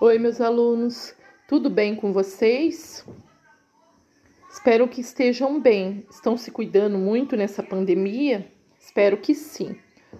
[0.00, 1.14] Oi, meus alunos,
[1.46, 3.06] tudo bem com vocês?
[4.50, 6.04] Espero que estejam bem.
[6.10, 8.50] Estão se cuidando muito nessa pandemia?
[8.76, 9.78] Espero que sim.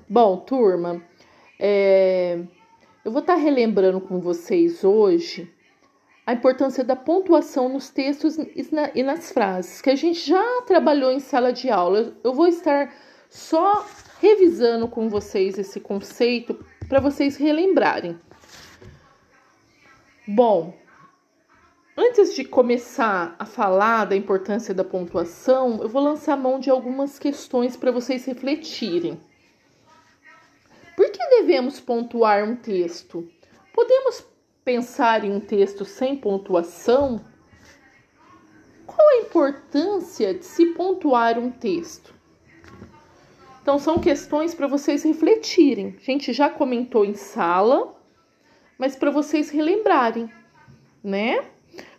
[0.09, 1.03] Bom, turma,
[1.59, 2.39] é...
[3.05, 5.53] eu vou estar relembrando com vocês hoje
[6.25, 11.19] a importância da pontuação nos textos e nas frases, que a gente já trabalhou em
[11.19, 12.17] sala de aula.
[12.23, 12.95] Eu vou estar
[13.29, 13.85] só
[14.21, 18.17] revisando com vocês esse conceito para vocês relembrarem.
[20.27, 20.73] Bom,
[21.95, 27.19] antes de começar a falar da importância da pontuação, eu vou lançar mão de algumas
[27.19, 29.21] questões para vocês refletirem.
[30.97, 33.29] Por que devemos pontuar um texto?
[33.75, 34.25] Podemos
[34.65, 37.23] pensar em um texto sem pontuação?
[38.87, 42.15] Qual a importância de se pontuar um texto?
[43.61, 45.97] Então, são questões para vocês refletirem.
[46.01, 47.95] A gente já comentou em sala
[48.79, 50.31] mas para vocês relembrarem,
[51.03, 51.45] né?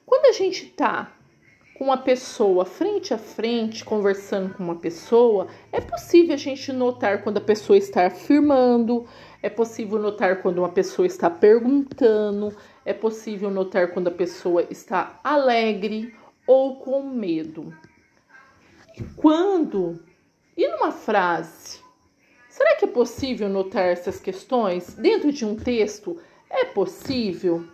[0.06, 1.12] Quando a gente tá
[1.76, 7.22] com uma pessoa frente a frente, conversando com uma pessoa, é possível a gente notar
[7.22, 9.06] quando a pessoa está afirmando,
[9.42, 15.20] é possível notar quando uma pessoa está perguntando, é possível notar quando a pessoa está
[15.24, 16.16] alegre
[16.48, 17.74] ou com medo.
[19.18, 20.00] Quando
[20.56, 21.80] e numa frase,
[22.48, 26.18] será que é possível notar essas questões dentro de um texto?
[26.50, 27.68] É possível?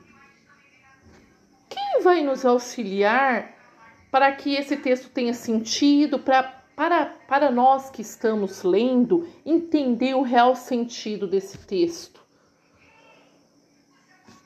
[1.69, 3.55] Quem vai nos auxiliar
[4.09, 6.43] para que esse texto tenha sentido, para,
[6.75, 12.21] para, para nós que estamos lendo, entender o real sentido desse texto?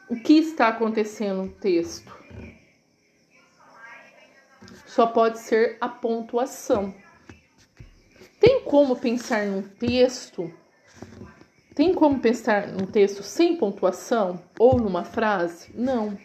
[0.10, 2.16] O que está acontecendo no texto?
[4.86, 6.94] Só pode ser a pontuação.
[8.40, 10.54] Tem como pensar num texto
[11.76, 15.70] tem como pensar num texto sem pontuação ou numa frase?
[15.76, 16.18] Não.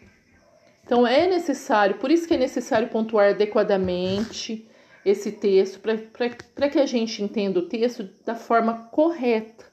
[0.84, 4.66] Então é necessário, por isso que é necessário pontuar adequadamente
[5.04, 9.64] esse texto, para que a gente entenda o texto da forma correta,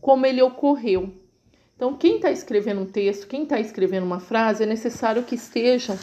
[0.00, 1.14] como ele ocorreu.
[1.74, 5.98] Então, quem está escrevendo um texto, quem está escrevendo uma frase, é necessário que estejam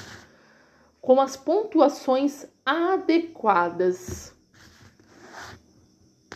[1.02, 4.36] com as pontuações adequadas.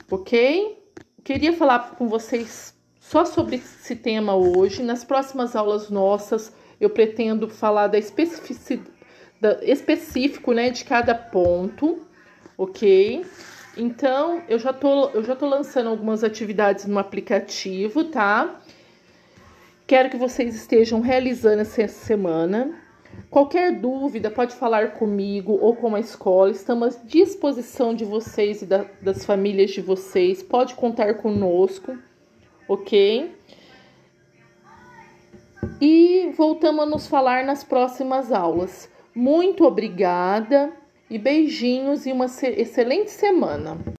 [0.10, 0.87] Ok?
[1.28, 4.82] Queria falar com vocês só sobre esse tema hoje.
[4.82, 8.90] Nas próximas aulas nossas, eu pretendo falar da especificidade
[9.42, 12.02] da, específico, né, de cada ponto,
[12.58, 13.26] ok?
[13.76, 18.62] Então, eu já tô, eu já tô lançando algumas atividades no aplicativo, tá?
[19.86, 22.87] Quero que vocês estejam realizando essa semana.
[23.30, 26.52] Qualquer dúvida, pode falar comigo ou com a escola.
[26.52, 30.42] Estamos à disposição de vocês e da, das famílias de vocês.
[30.42, 31.98] Pode contar conosco,
[32.68, 33.36] ok?
[35.82, 38.90] E voltamos a nos falar nas próximas aulas.
[39.14, 40.72] Muito obrigada
[41.10, 43.97] e beijinhos e uma excelente semana.